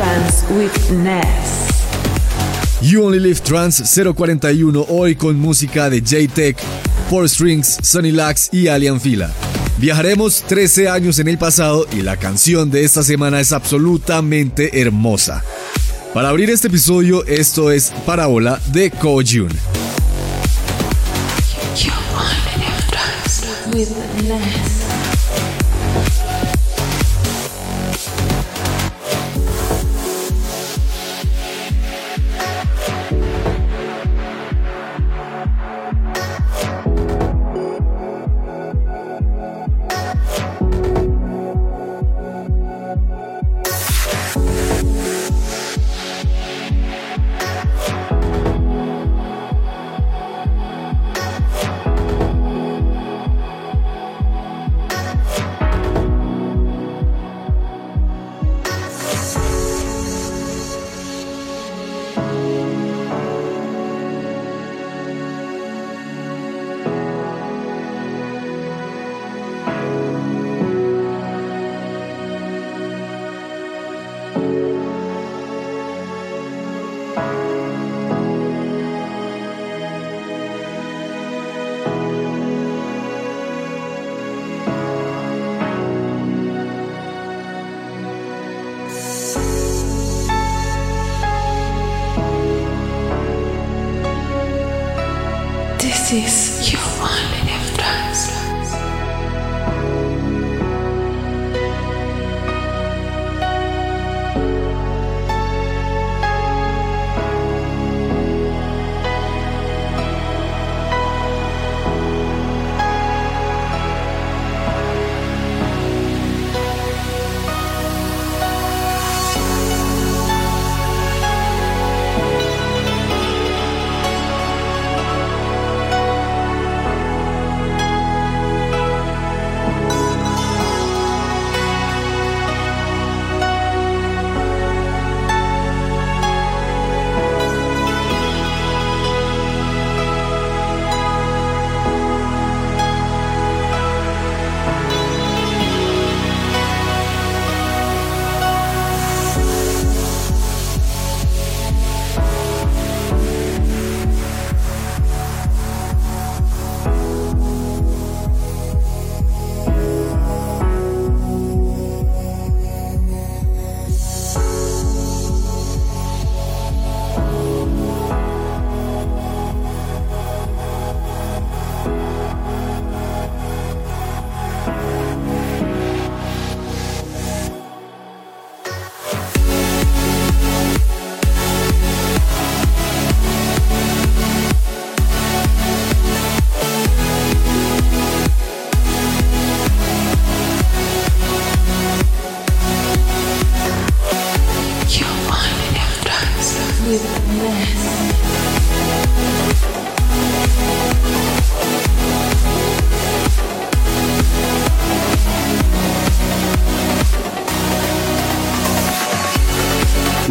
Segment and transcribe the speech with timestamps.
[0.00, 2.80] You Only Live Trans with Ness.
[2.80, 6.56] You Only Live Trans 041 hoy con música de J-Tech,
[7.10, 9.30] Four Strings, Sunny Lax y Alien Fila.
[9.76, 15.44] Viajaremos 13 años en el pasado y la canción de esta semana es absolutamente hermosa.
[16.14, 19.50] Para abrir este episodio, esto es Parábola de Ko Jun.
[21.76, 23.44] You Only Live Trans
[23.74, 24.69] with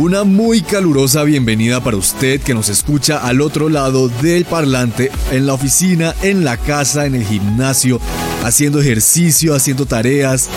[0.10, 5.46] Una muy calurosa bienvenida para usted que nos escucha al otro lado del parlante, en
[5.46, 8.02] la oficina, en la casa, en el gimnasio,
[8.44, 10.50] haciendo ejercicio, haciendo tareas.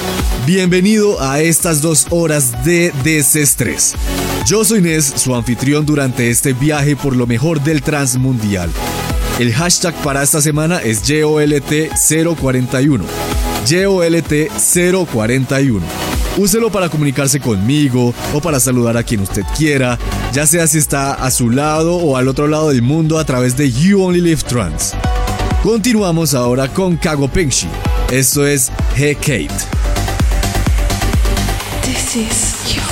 [0.47, 3.95] Bienvenido a estas dos horas de desestrés.
[4.47, 8.71] Yo soy Nes, su anfitrión durante este viaje por lo mejor del transmundial.
[9.39, 13.03] El hashtag para esta semana es YOLT041.
[13.67, 16.02] YOLT041.
[16.37, 19.99] Úselo para comunicarse conmigo o para saludar a quien usted quiera,
[20.33, 23.57] ya sea si está a su lado o al otro lado del mundo a través
[23.57, 24.95] de You Only Live Trans.
[25.63, 27.69] Continuamos ahora con Kago Pengshi.
[28.11, 29.49] Esto es Hey Kate.
[31.85, 32.92] This is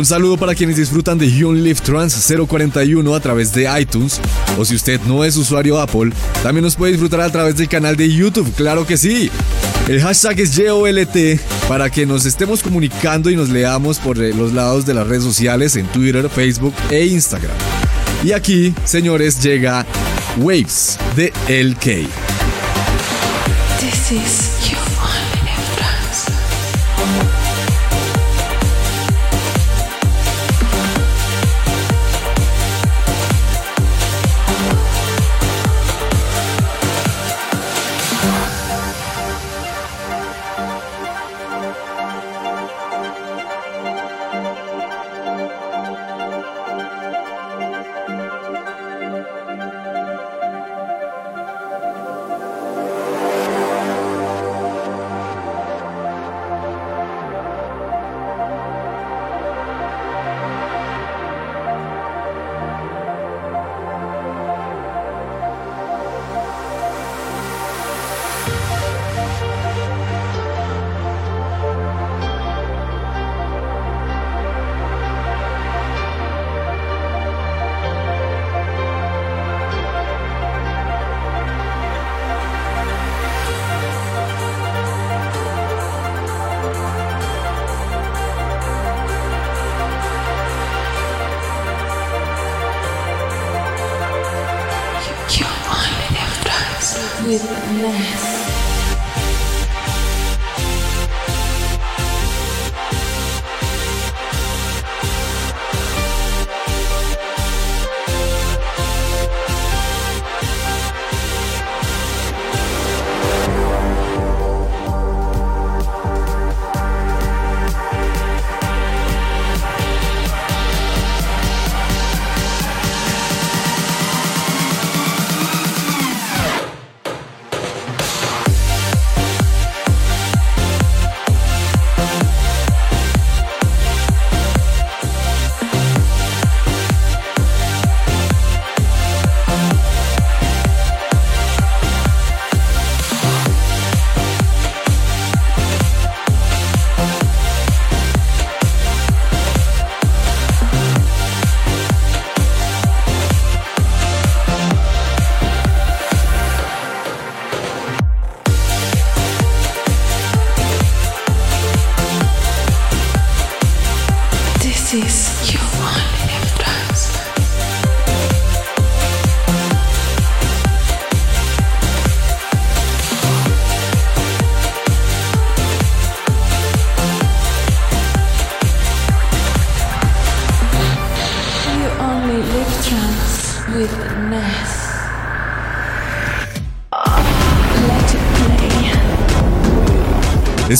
[0.00, 4.18] Un saludo para quienes disfrutan de Hyun Live Trans 041 a través de iTunes.
[4.56, 6.10] O si usted no es usuario Apple,
[6.42, 9.30] también nos puede disfrutar a través del canal de YouTube, claro que sí.
[9.88, 11.38] El hashtag es YOLT
[11.68, 15.22] para que nos estemos comunicando y nos leamos por eh, los lados de las redes
[15.22, 17.58] sociales en Twitter, Facebook e Instagram.
[18.24, 19.84] Y aquí, señores, llega
[20.38, 22.08] Waves de LK.
[23.78, 24.59] This is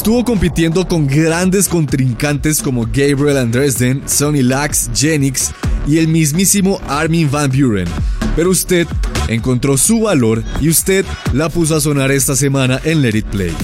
[0.00, 5.50] Estuvo compitiendo con grandes contrincantes como Gabriel Andresden, Sonny Lax, Genix
[5.86, 7.86] y el mismísimo Armin Van Buren.
[8.34, 8.86] Pero usted
[9.28, 11.04] encontró su valor y usted
[11.34, 13.54] la puso a sonar esta semana en Let It Play.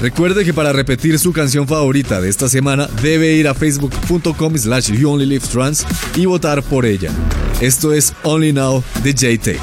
[0.00, 4.92] Recuerde que para repetir su canción favorita de esta semana debe ir a facebook.com slash
[5.50, 7.10] trans y votar por ella.
[7.60, 9.58] Esto es Only Now de J-Take.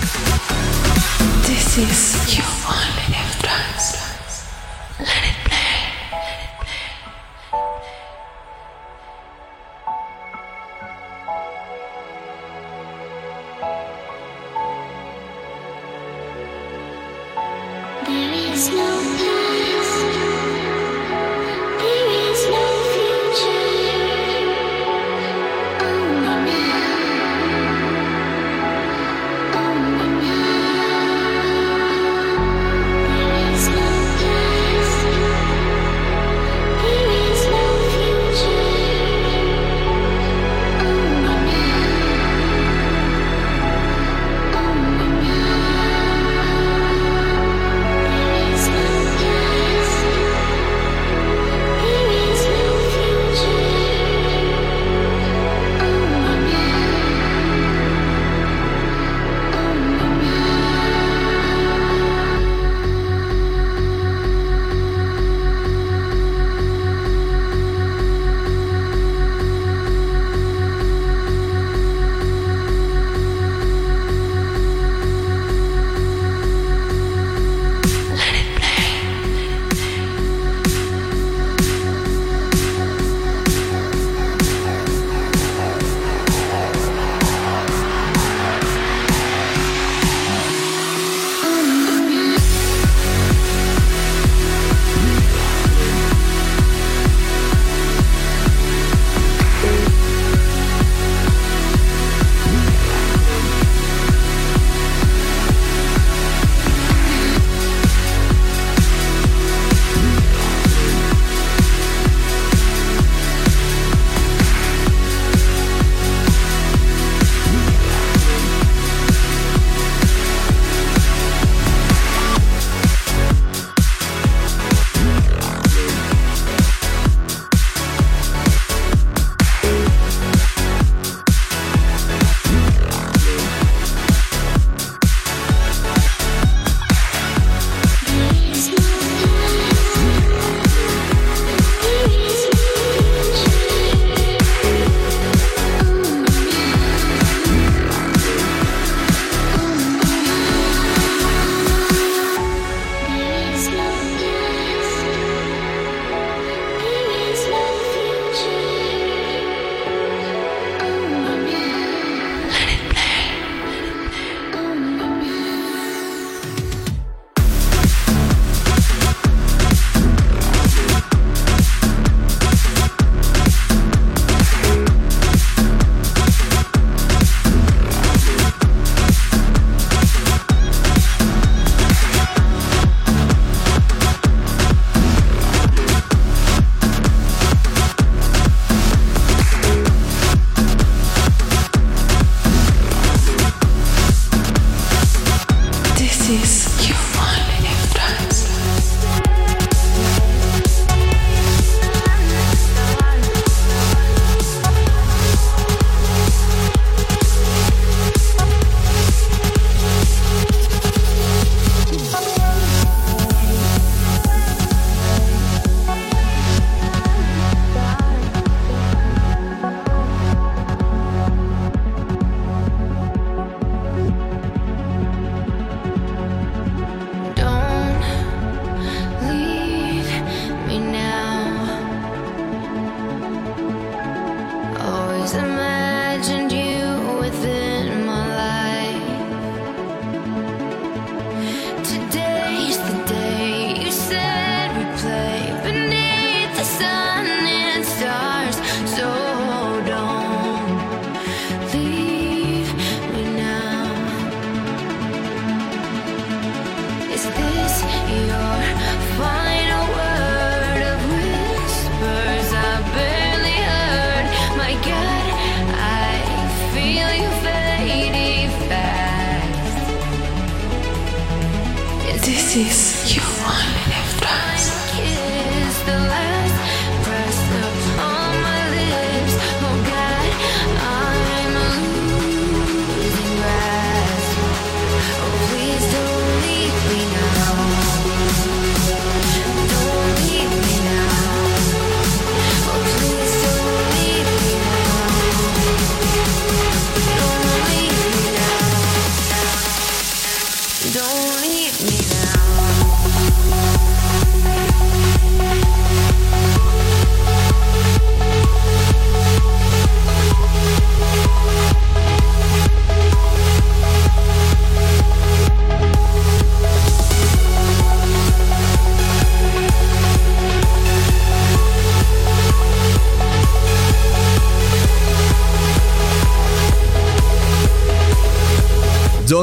[2.28, 2.61] Don't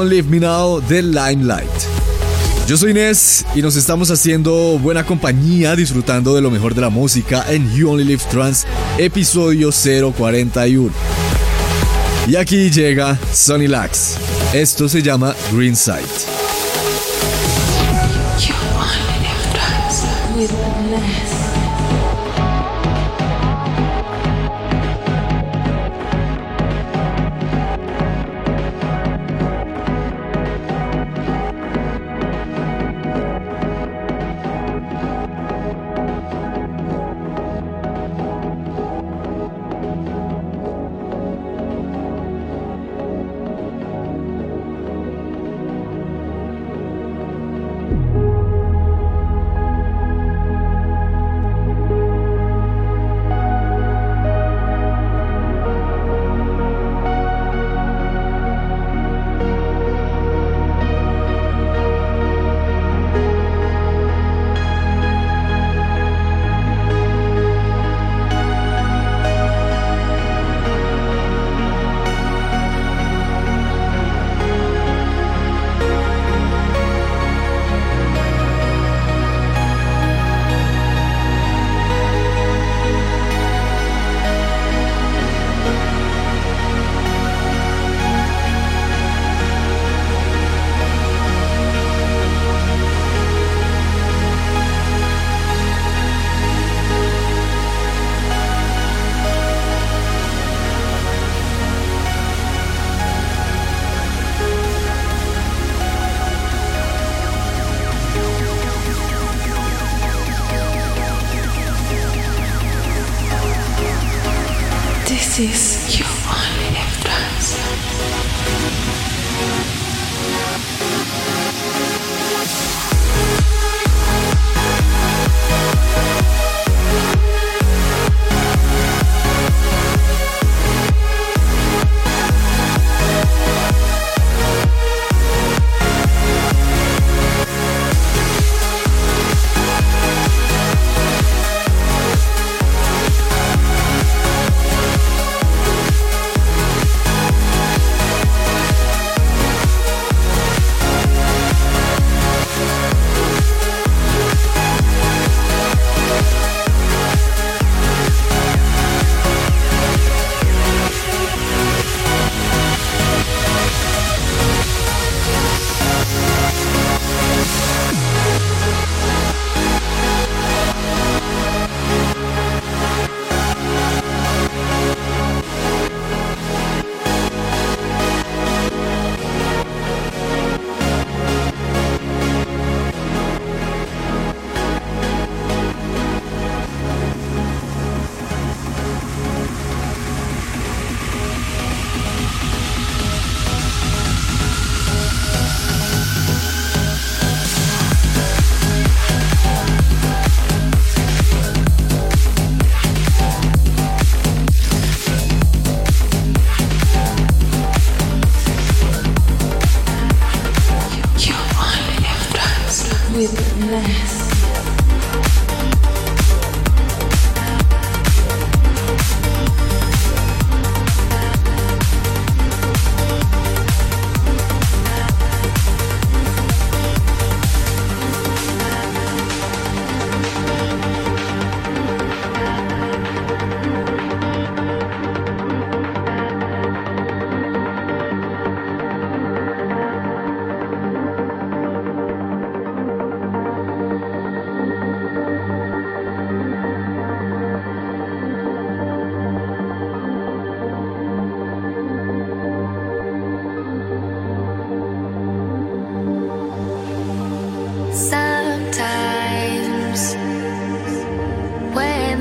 [0.09, 1.69] Leave Me Now The Limelight.
[2.67, 6.89] Yo soy Inés y nos estamos haciendo buena compañía disfrutando de lo mejor de la
[6.89, 8.65] música en You Only Live Trans,
[8.97, 10.91] episodio 041.
[12.27, 14.17] Y aquí llega Sonny Lax.
[14.53, 16.38] Esto se llama Green Sight.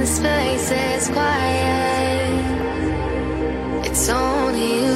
[0.09, 2.29] space is quiet.
[3.87, 4.88] It's only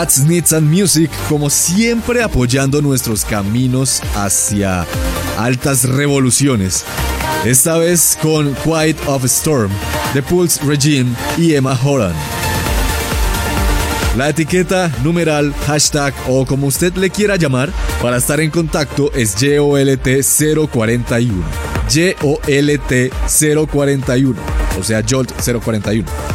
[0.00, 4.86] Rats Needs and Music, como siempre apoyando nuestros caminos hacia
[5.36, 6.86] altas revoluciones.
[7.44, 9.70] Esta vez con Quiet of Storm,
[10.14, 12.14] The Pulse Regime y Emma Horan.
[14.16, 19.36] La etiqueta, numeral, hashtag o como usted le quiera llamar para estar en contacto es
[19.36, 21.28] JOLT041.
[21.90, 24.34] JOLT041,
[24.80, 26.29] o sea, Jolt 041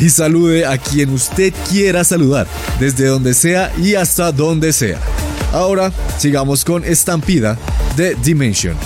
[0.00, 2.46] y salude a quien usted quiera saludar,
[2.78, 4.98] desde donde sea y hasta donde sea.
[5.52, 7.58] Ahora sigamos con Estampida
[7.96, 8.76] de Dimension.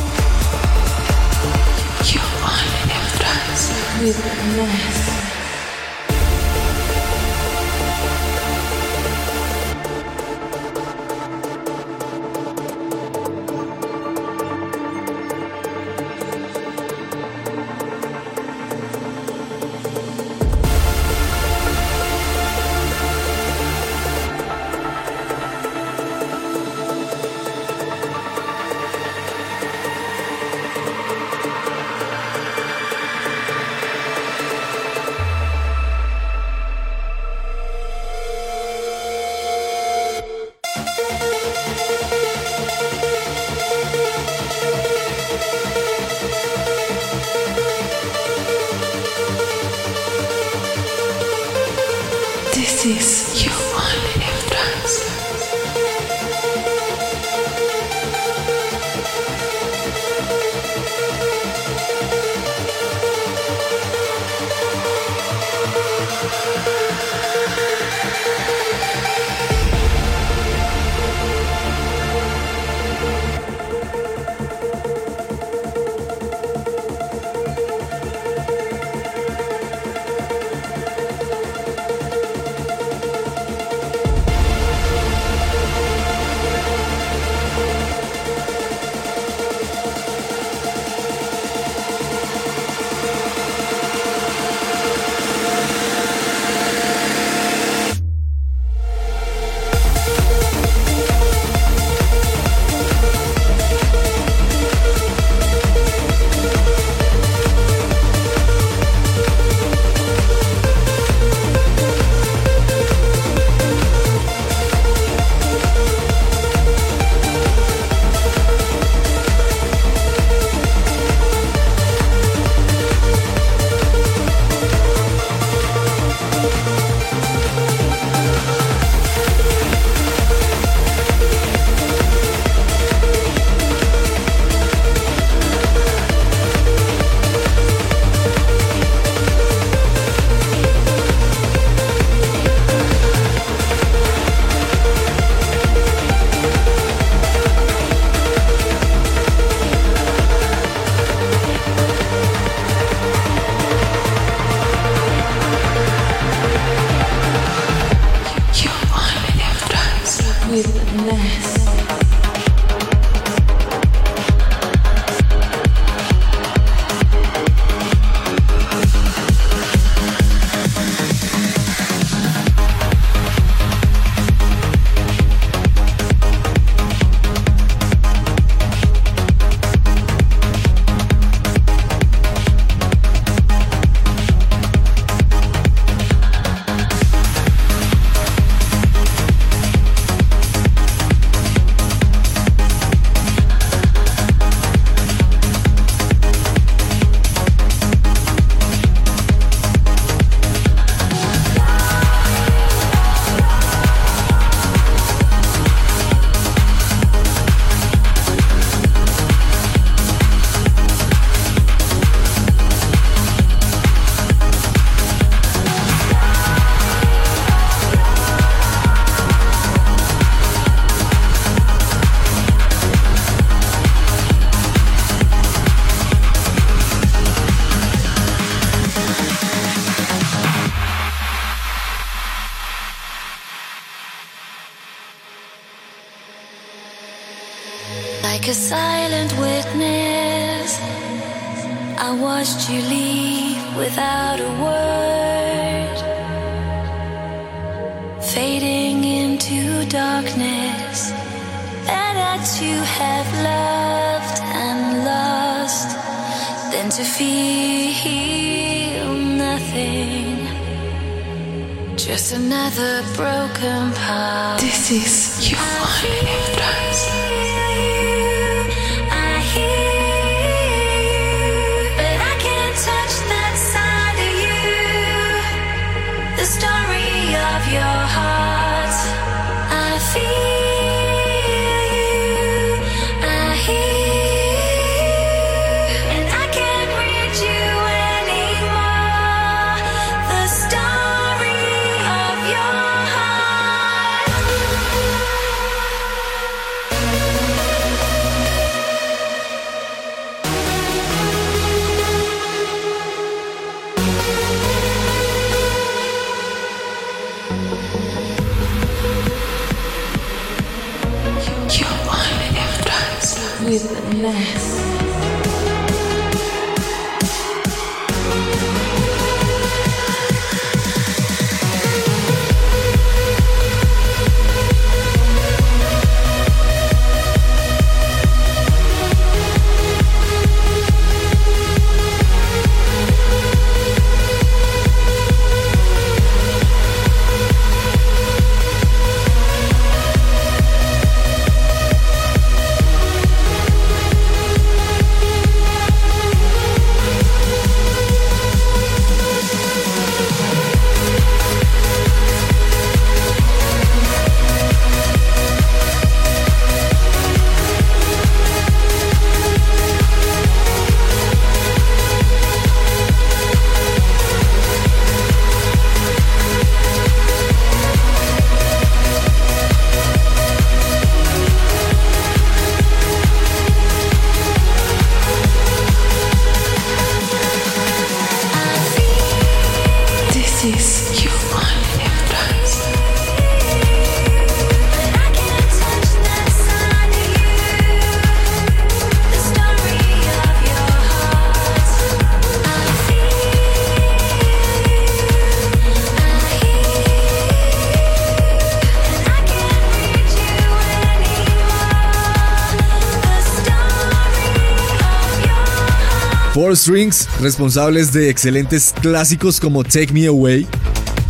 [406.77, 410.67] Strings, responsables de excelentes clásicos como Take Me Away,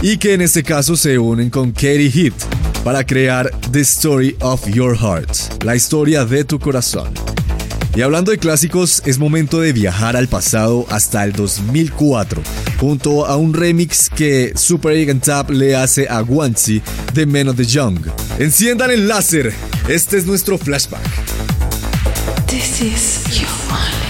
[0.02, 2.44] y que en este caso se unen con Katie Heath
[2.84, 7.12] para crear The Story of Your Heart, la historia de tu corazón.
[7.96, 12.42] Y hablando de clásicos, es momento de viajar al pasado hasta el 2004,
[12.80, 17.56] junto a un remix que Super Egg Tap le hace a Wansi de Men of
[17.56, 17.98] the Young.
[18.38, 19.54] Enciendan el láser,
[19.88, 21.02] este es nuestro flashback.
[22.46, 24.03] This is your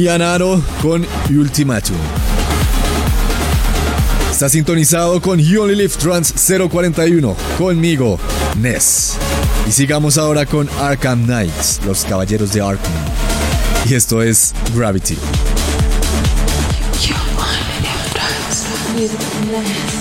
[0.00, 1.98] Nianaro con Ultimatum.
[4.30, 8.18] Está sintonizado con You Only Live Trans 041 conmigo,
[8.56, 9.18] Ness.
[9.68, 12.90] Y sigamos ahora con Arkham Knights, los caballeros de Arkham.
[13.90, 15.18] Y esto es Gravity.
[19.52, 19.99] One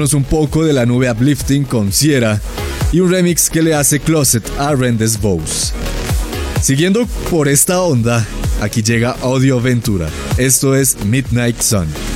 [0.00, 2.40] un poco de la nube uplifting con Sierra
[2.90, 5.74] y un remix que le hace Closet a Rendes Bows.
[6.62, 8.26] Siguiendo por esta onda,
[8.62, 10.08] aquí llega Audio Ventura.
[10.38, 12.09] Esto es Midnight Sun.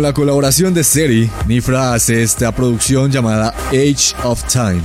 [0.00, 4.80] Con la colaboración de Seri, Nifra hace esta producción llamada Age of Time,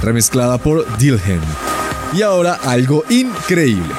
[0.00, 1.40] remezclada por Dilhem.
[2.12, 3.92] Y ahora algo increíble.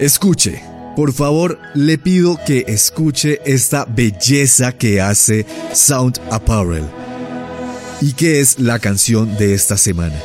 [0.00, 0.62] Escuche,
[0.96, 5.44] por favor, le pido que escuche esta belleza que hace
[5.74, 6.84] Sound Apparel.
[8.00, 10.18] ¿Y qué es la canción de esta semana?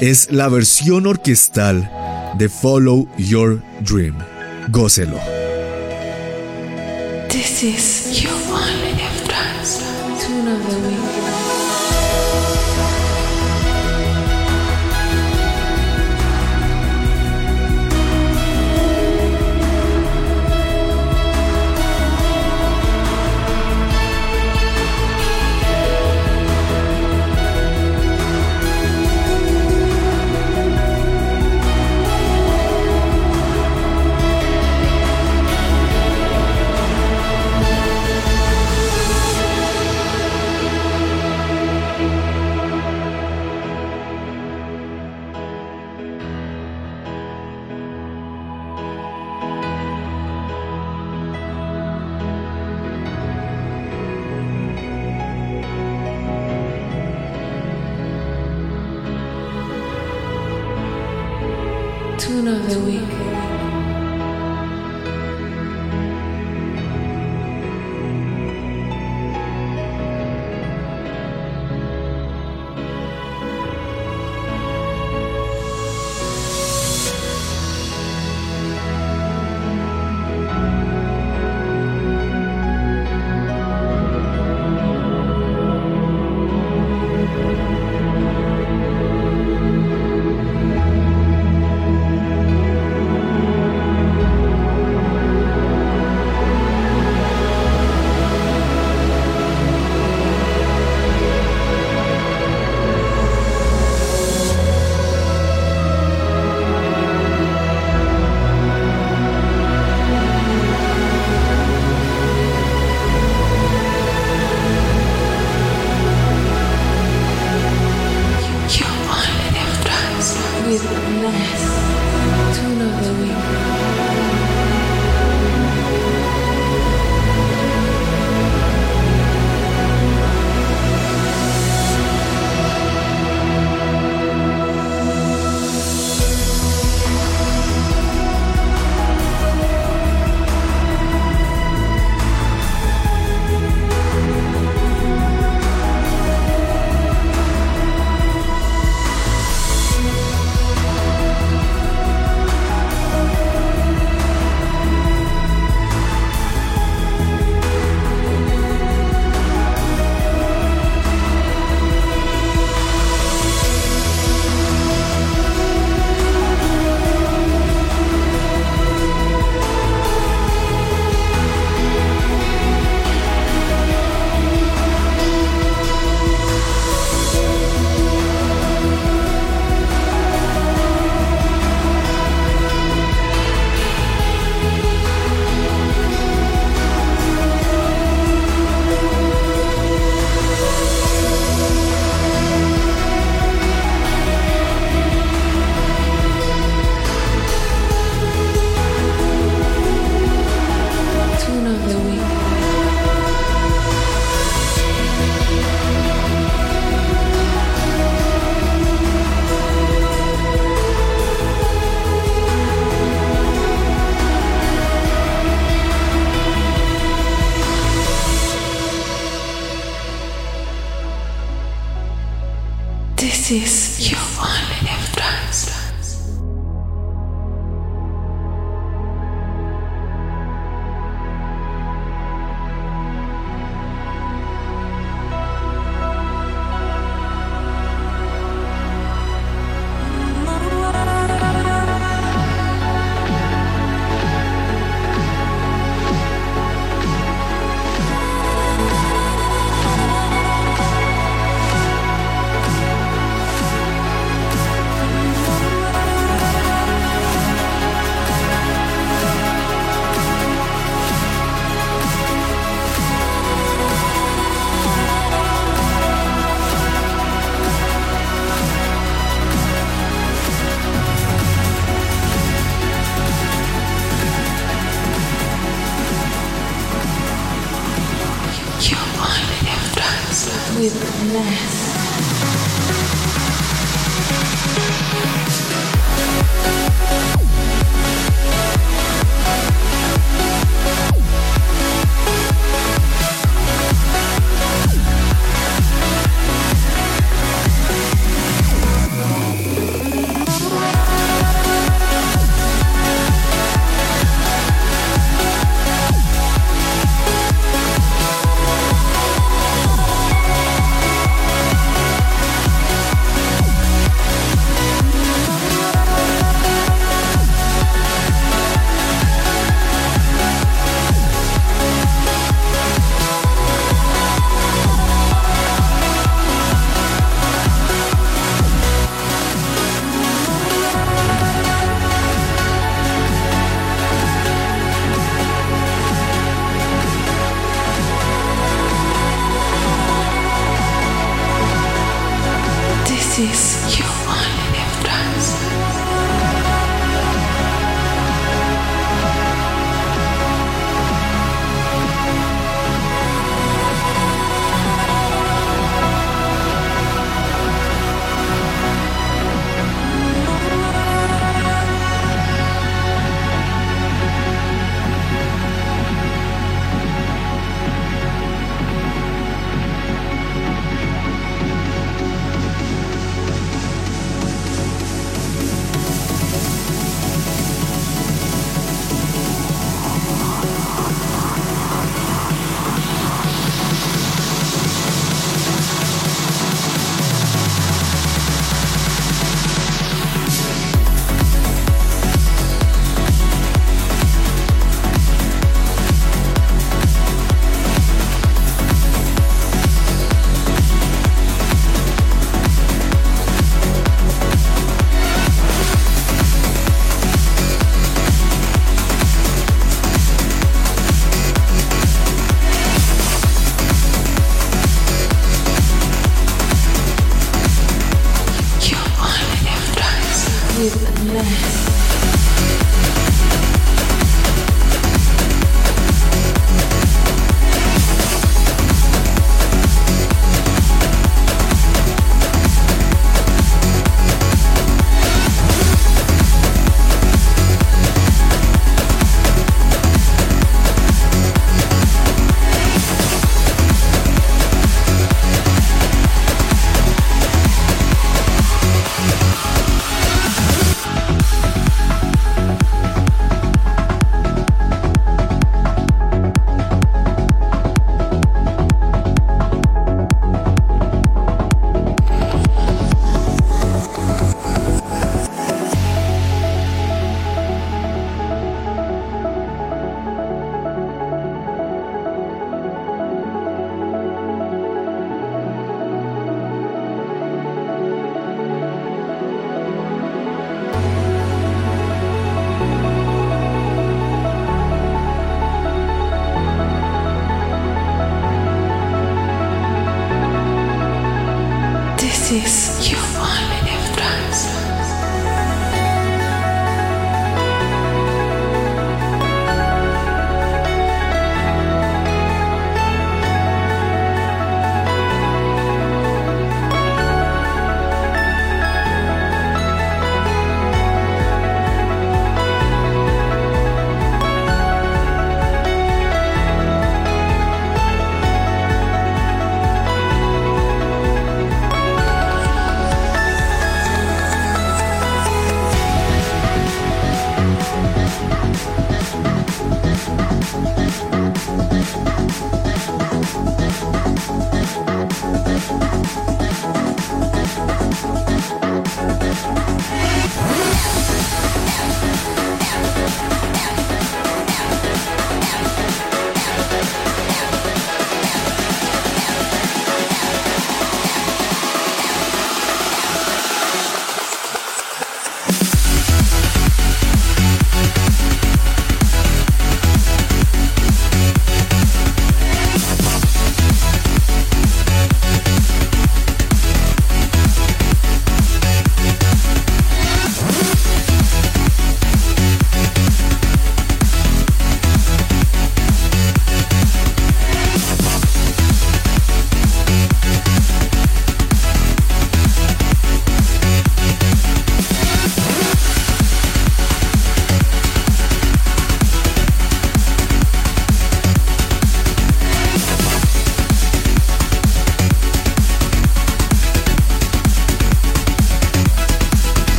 [0.00, 1.90] Es la versión orquestal
[2.38, 4.16] de Follow Your Dream.
[4.68, 5.18] Gócelo.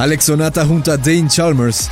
[0.00, 1.90] Alex Sonata junto a Dane Chalmers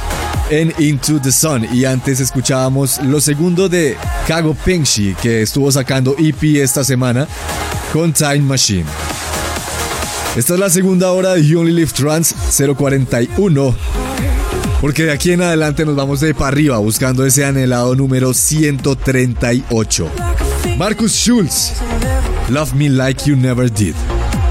[0.48, 1.66] en Into the Sun.
[1.74, 7.28] Y antes escuchábamos lo segundo de Kago Pengshi, que estuvo sacando EP esta semana
[7.92, 8.86] con Time Machine.
[10.36, 13.76] Esta es la segunda hora de You Only Live Trans 041.
[14.80, 20.08] Porque de aquí en adelante nos vamos de para arriba buscando ese anhelado número 138.
[20.78, 21.72] Marcus Schulz,
[22.48, 23.94] Love Me Like You Never Did,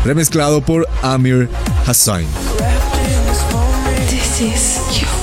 [0.06, 1.50] remezclado por Amir
[1.88, 2.47] Hassan.
[4.40, 5.17] this is you.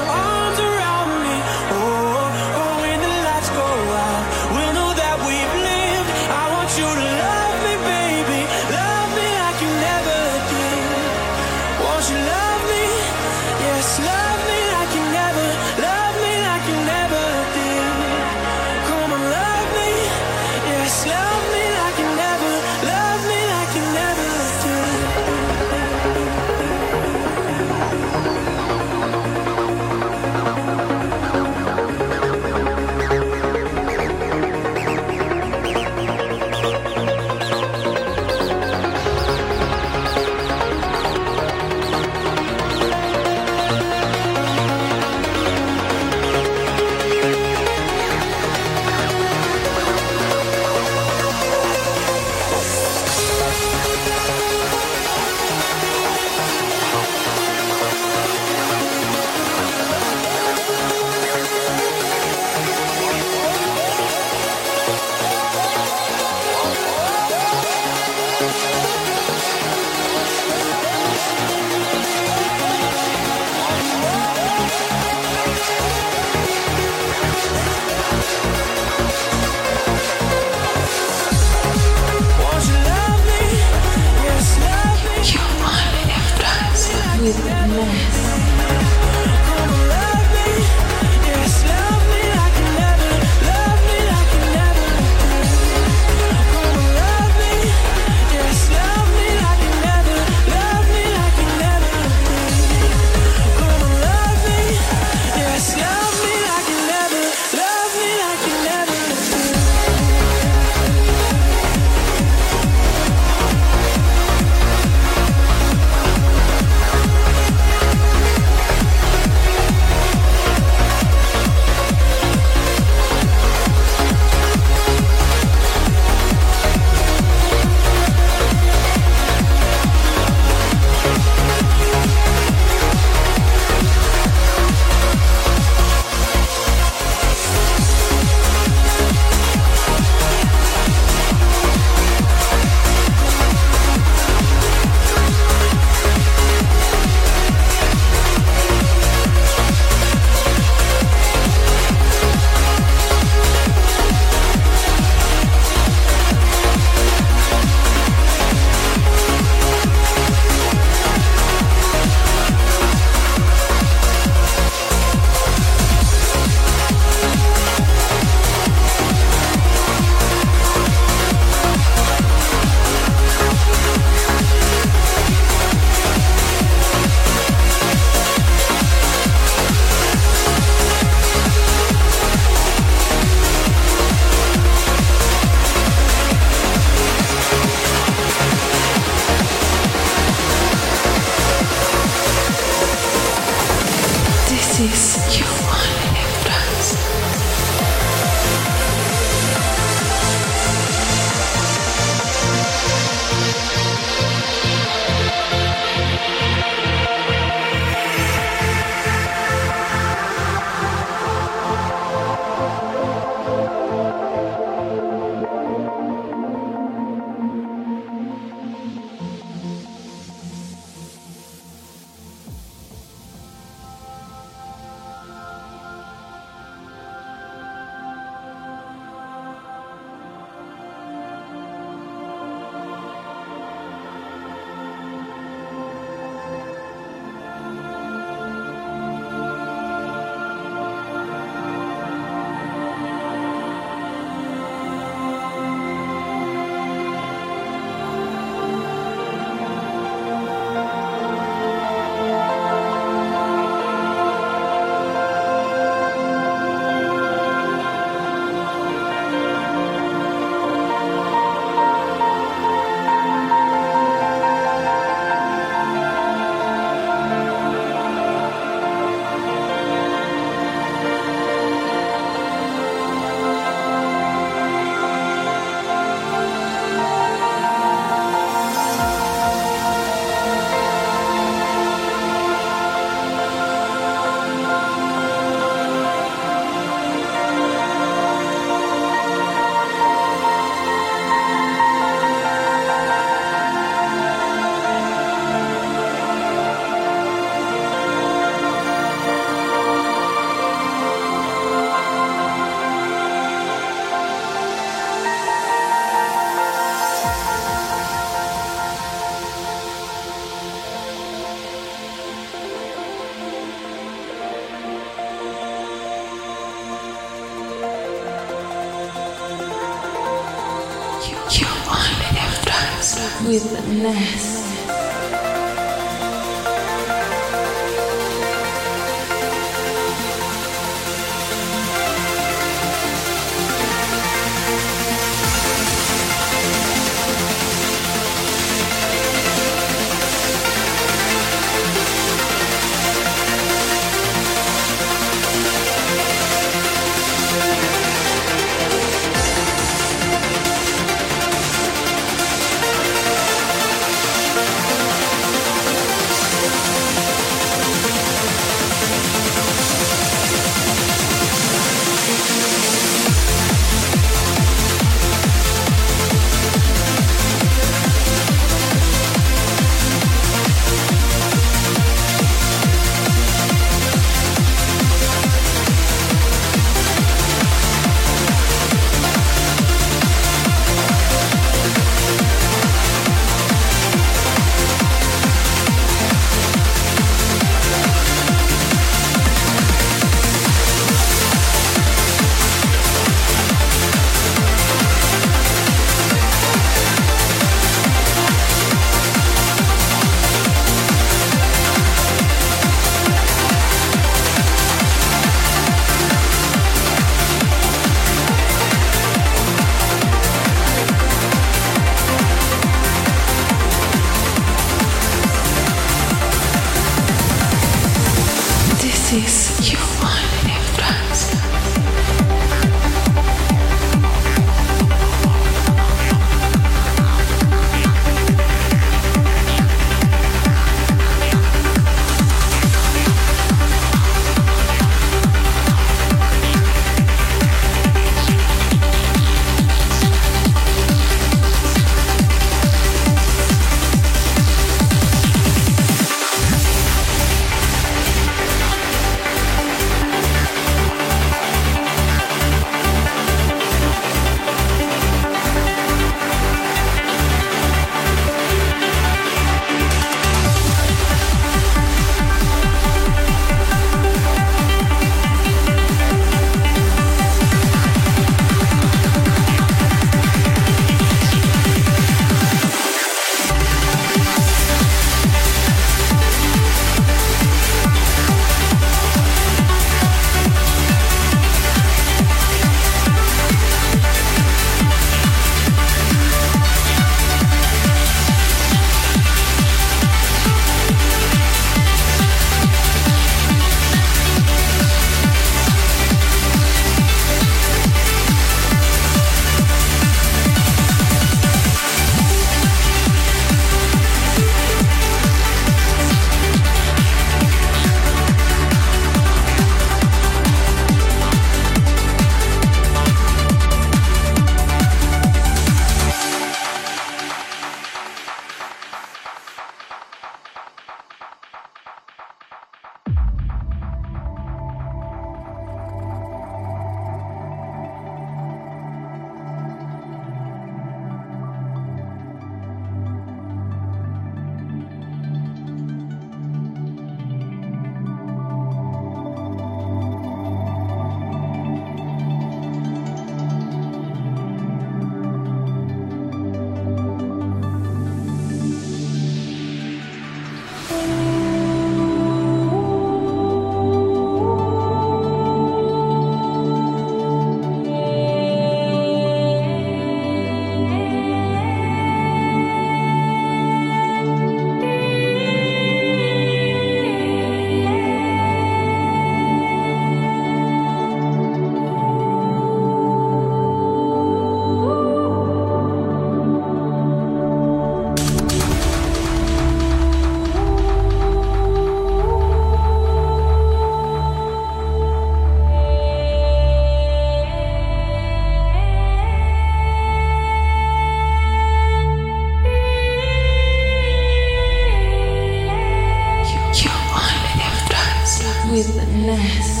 [599.41, 600.00] Ness.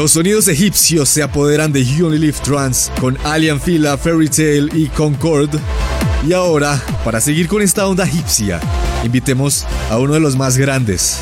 [0.00, 4.70] Los sonidos egipcios se apoderan de You Only Live Trance con Alien Fila, Fairy Tale
[4.72, 5.50] y Concord.
[6.26, 8.60] Y ahora, para seguir con esta onda egipcia,
[9.04, 11.18] invitemos a uno de los más grandes,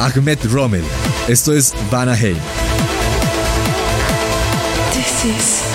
[0.00, 0.84] Ahmed Rommel.
[1.28, 2.38] Esto es Vanaheim.
[4.94, 5.67] This is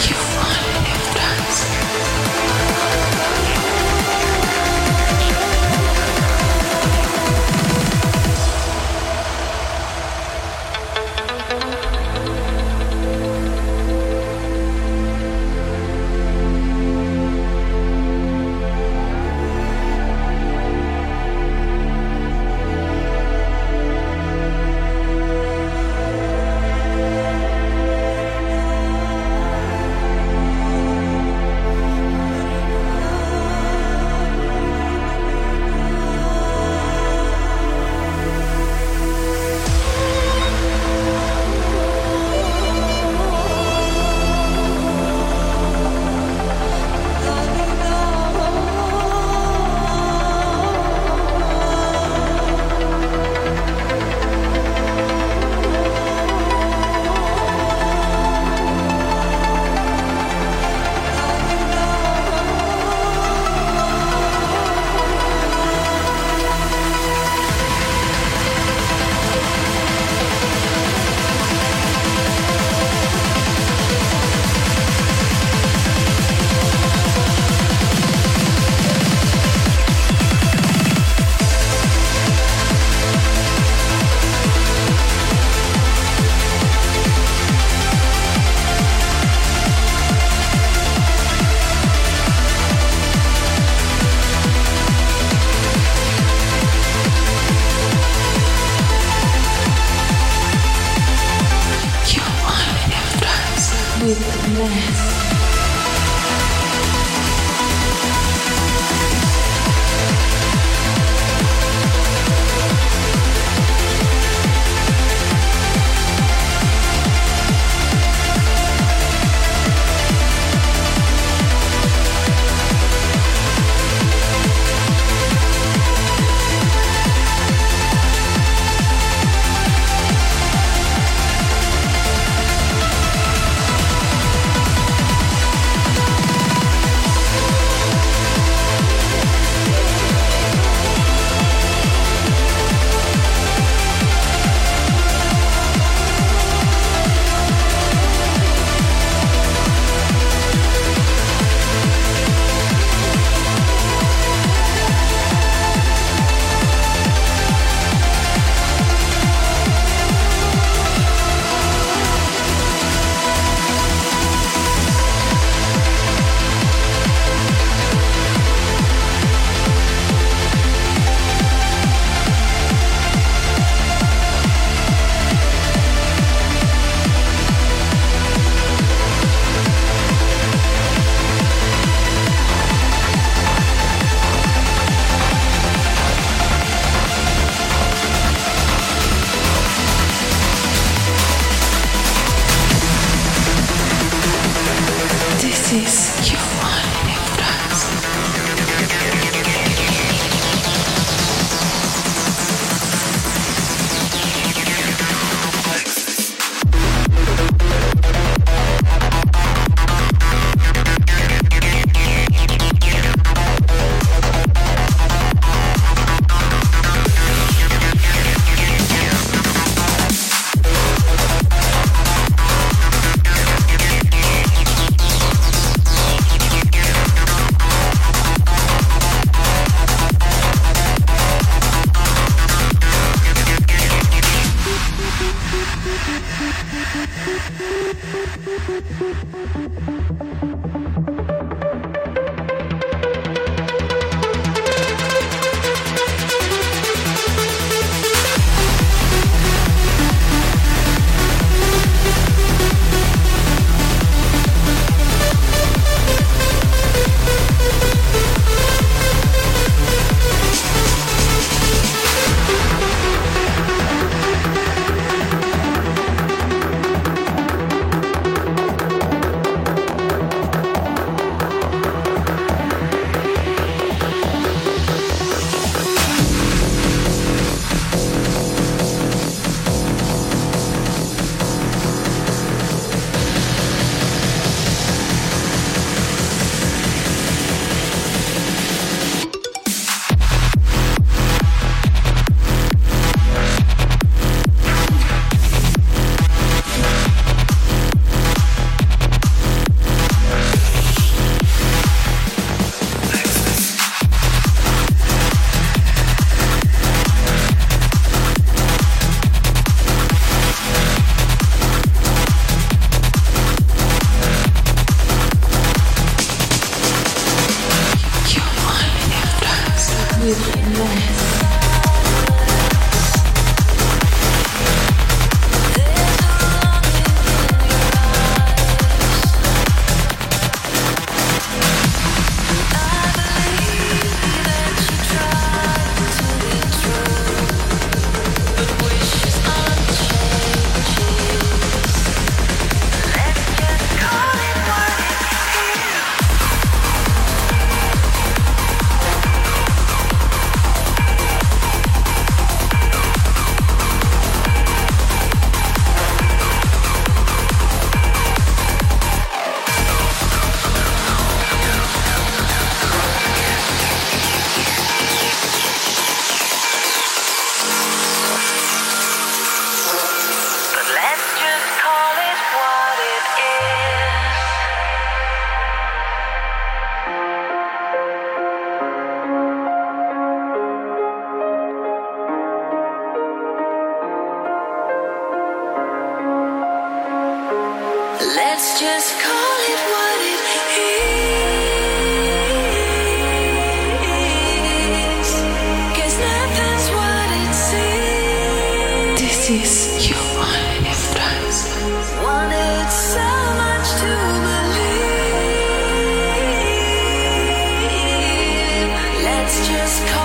[409.55, 410.22] It's just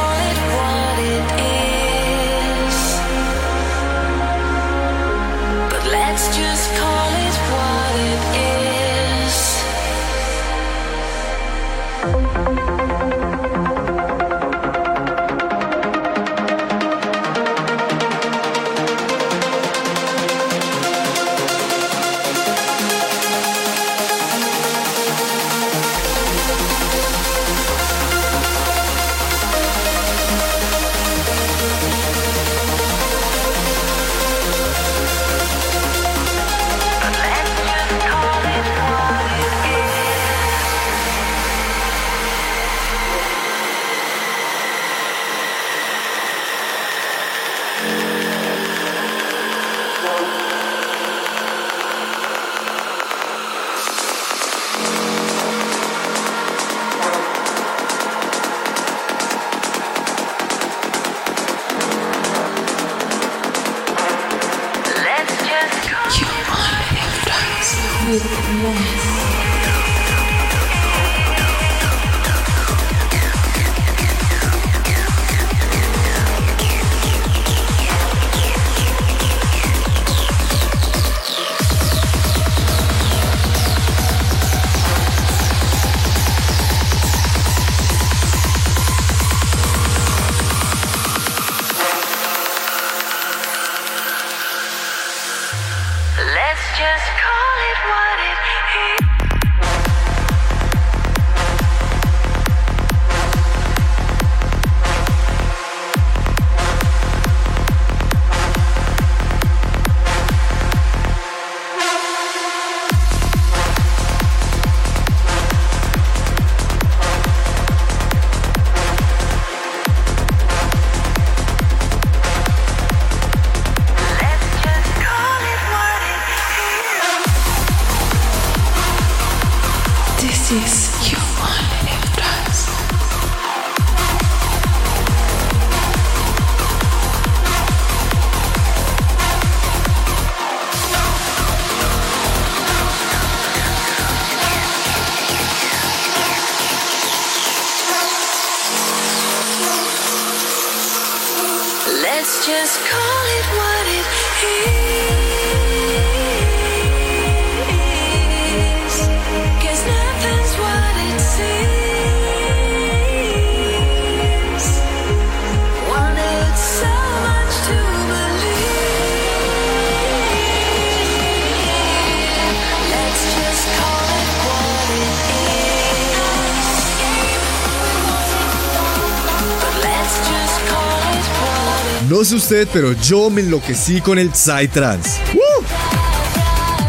[182.48, 185.20] usted, pero yo me enloquecí con el Psytrance.
[185.34, 185.62] ¡Uh!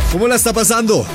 [0.09, 1.05] ¿Cómo la está pasando?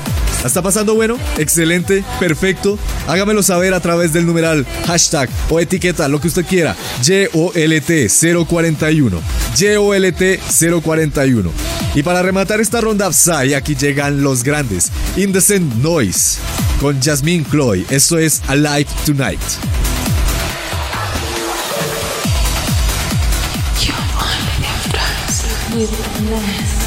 [0.43, 1.17] ¿La está pasando bueno?
[1.39, 2.77] Excelente, perfecto.
[3.07, 6.75] Hágamelo saber a través del numeral hashtag o etiqueta, lo que usted quiera.
[7.01, 9.19] YOLT041.
[9.57, 11.49] YOLT041.
[11.95, 14.91] Y para rematar esta ronda Psy, aquí llegan los grandes.
[15.17, 16.37] Indecent Noise
[16.79, 17.83] con Jasmine Chloe.
[17.89, 19.41] Esto es Alive Tonight.
[25.75, 25.91] With
[26.31, 26.84] less.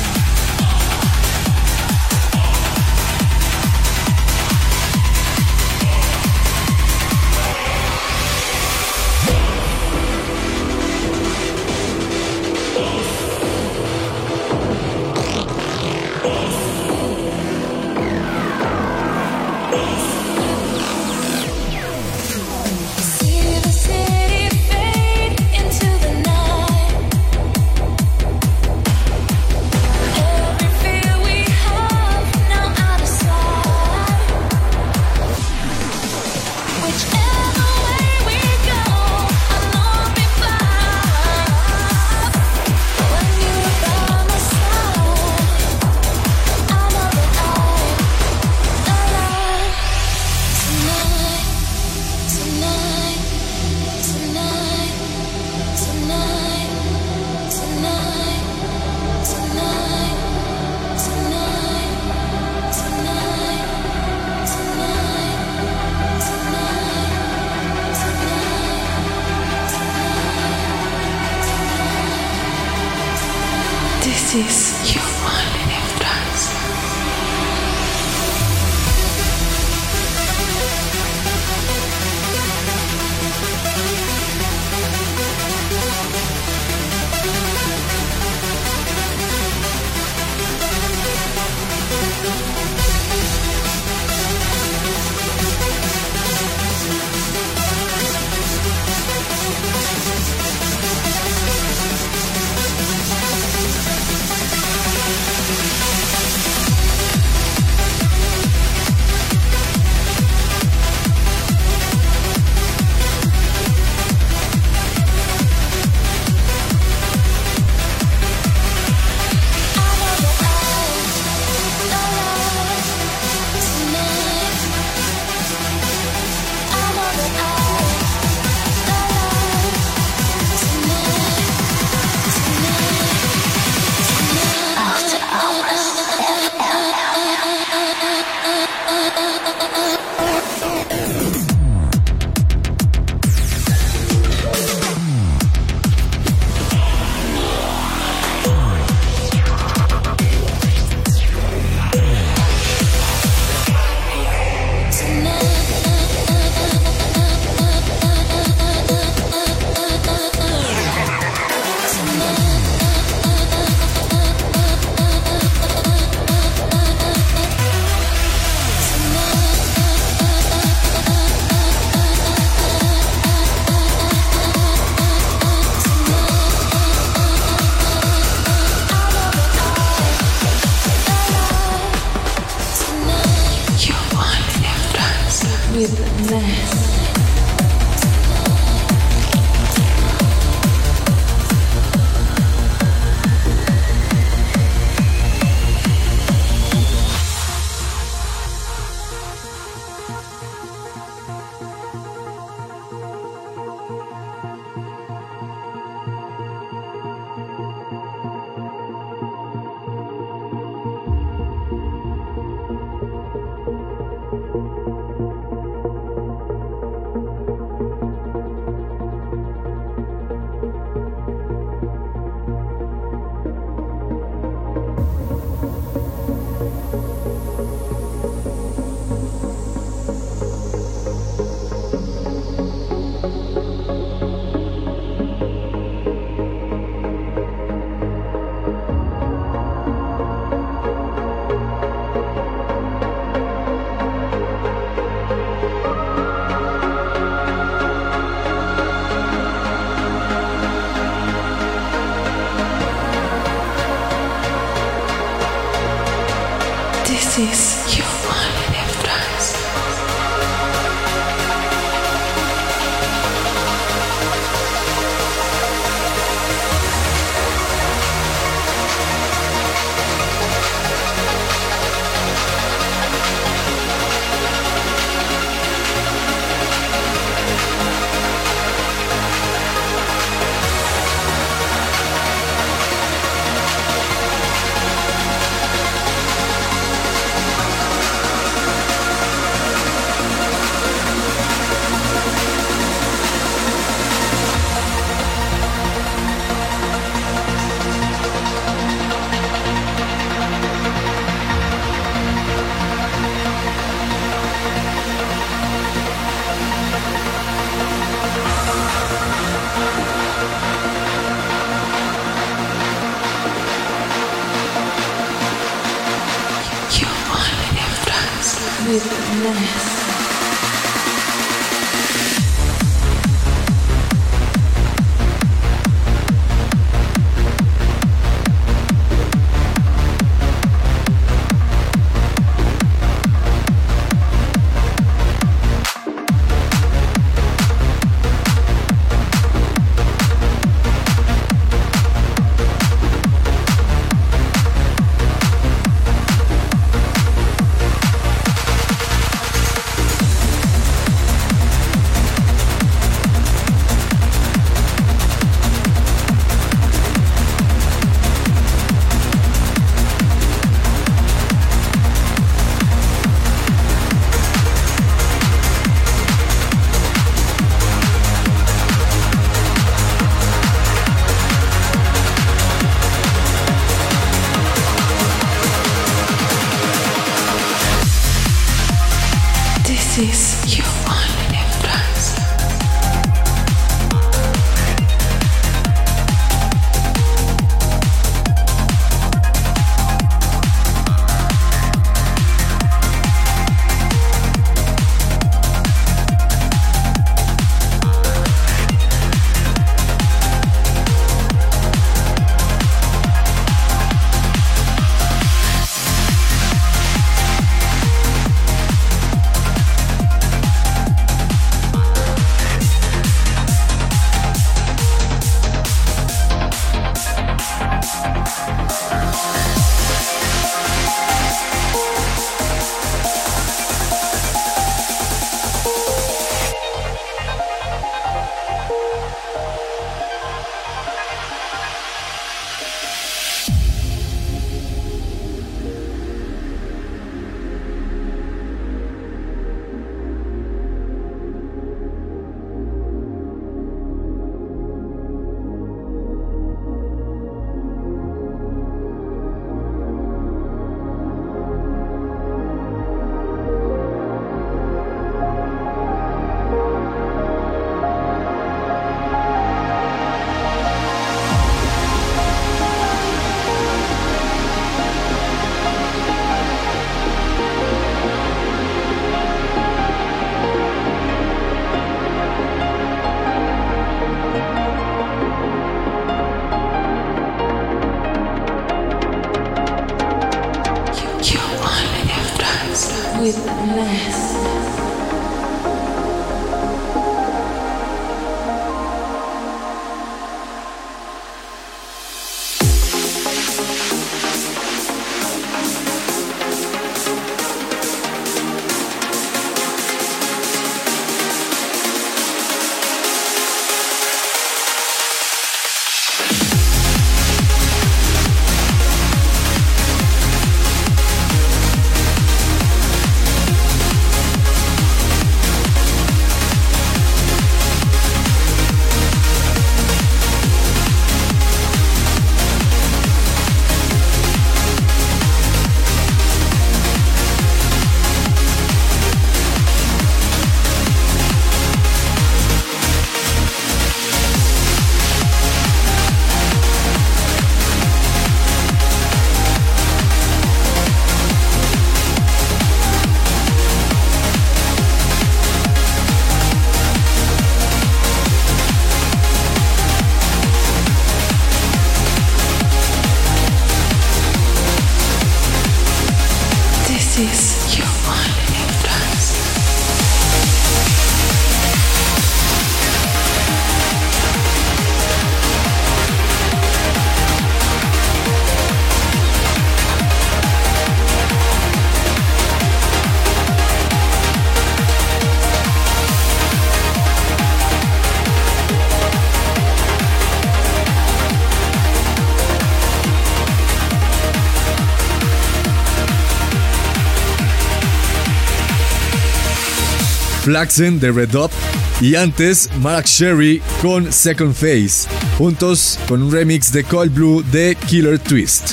[590.78, 591.72] Flaxen de Red Up
[592.20, 595.28] y antes Mark Sherry con Second Phase,
[595.59, 598.92] juntos con un remix de Cold Blue de Killer Twist.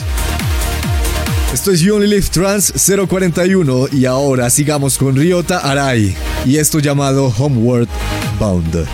[1.53, 6.79] Esto es You Only Live Trans 041 y ahora sigamos con Ryota Arai y esto
[6.79, 7.87] llamado Homeward
[8.39, 8.87] Bound.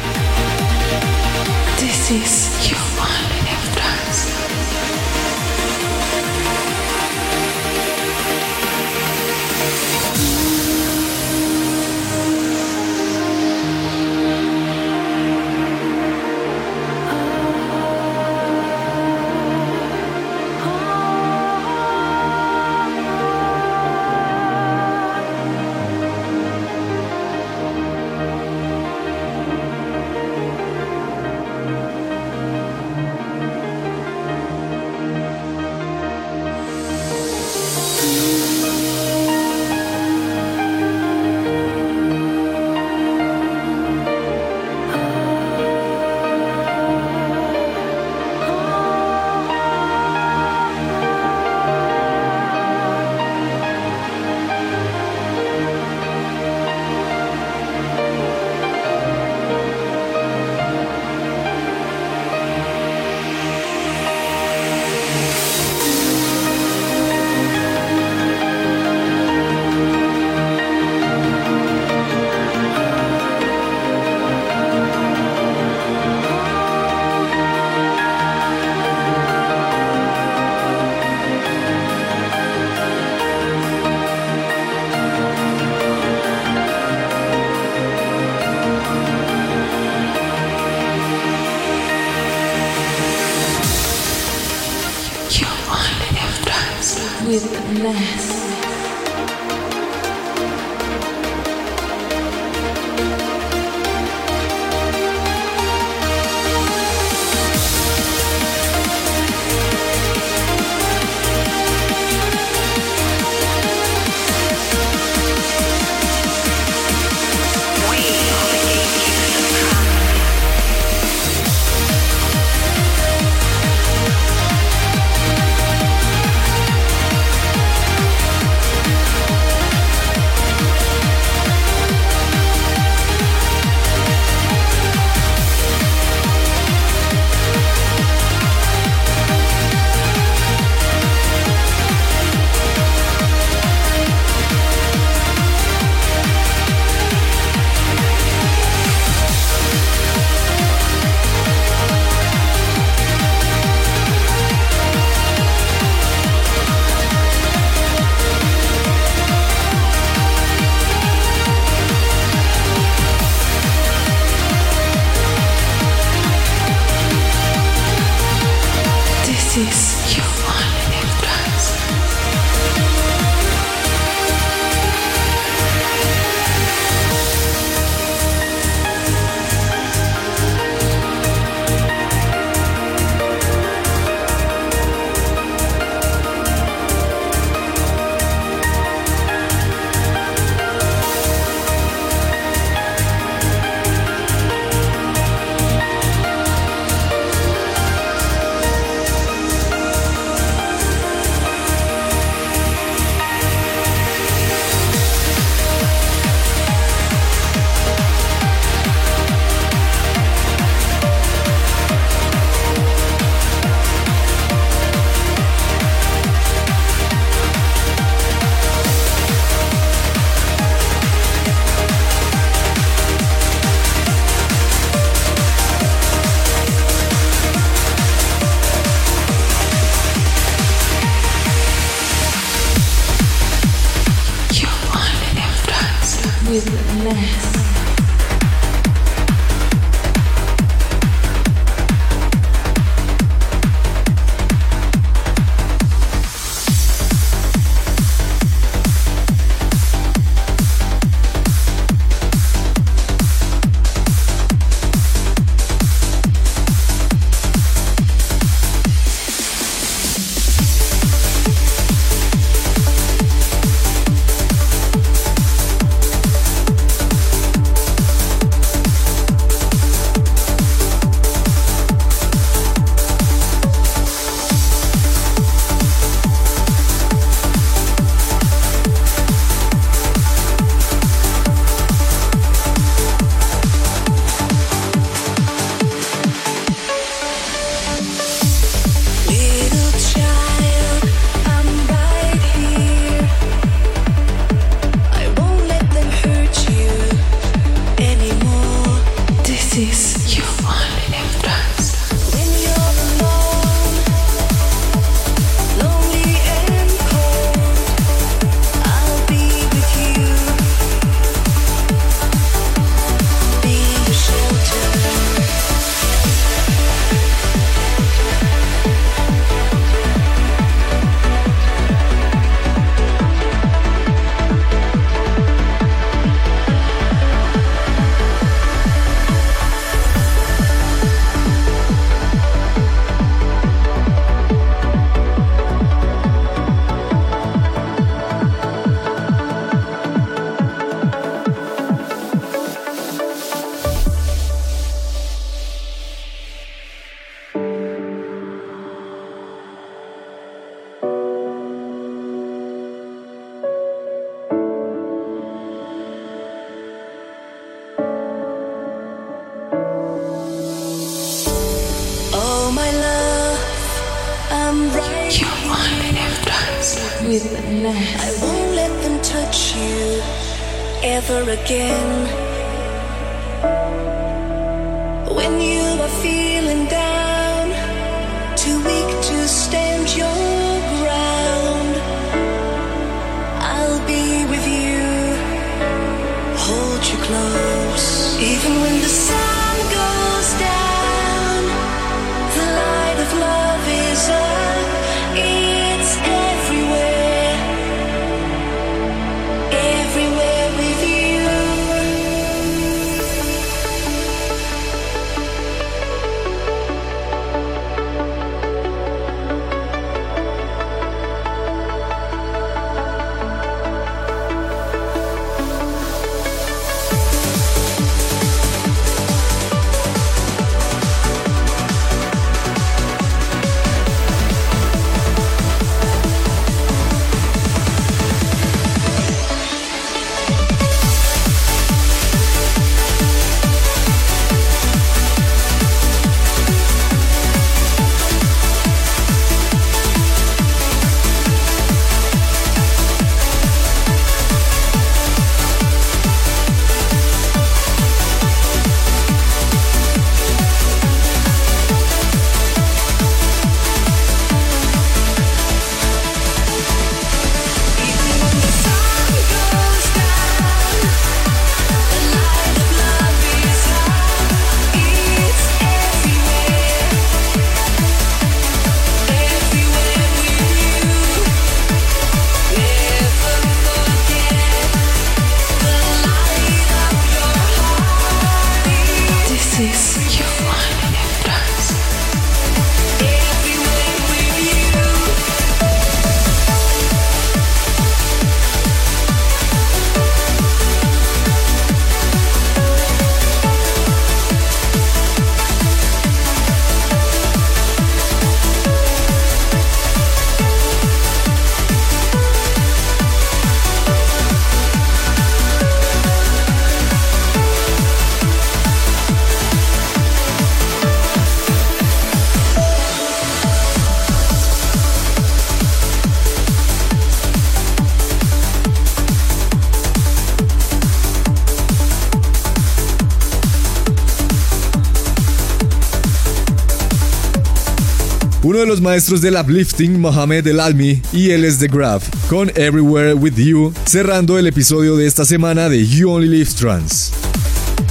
[528.72, 532.72] Uno de los maestros del uplifting, Mohamed El Almi, y él es The Graph, con
[532.74, 537.34] Everywhere With You, cerrando el episodio de esta semana de You Only Live Trans.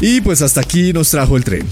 [0.02, 1.66] Y pues hasta aquí nos trajo el tren.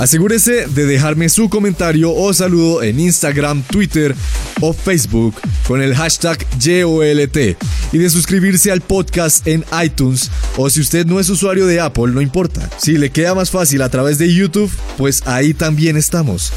[0.00, 4.16] Asegúrese de dejarme su comentario o saludo en Instagram, Twitter
[4.60, 5.36] o Facebook
[5.68, 7.56] con el hashtag YOLT
[7.92, 12.08] y de suscribirse al podcast en iTunes o si usted no es usuario de Apple,
[12.08, 12.68] no importa.
[12.78, 16.52] Si le queda más fácil a través de YouTube, pues ahí también estamos.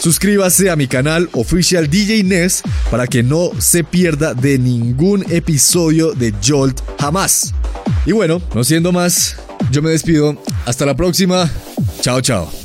[0.00, 6.12] Suscríbase a mi canal oficial DJ Ness para que no se pierda de ningún episodio
[6.12, 7.52] de Jolt jamás.
[8.06, 9.36] Y bueno, no siendo más,
[9.70, 10.40] yo me despido.
[10.64, 11.50] Hasta la próxima.
[12.00, 12.59] Chao, chao.